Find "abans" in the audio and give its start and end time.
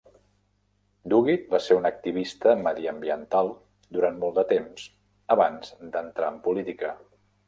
5.37-5.71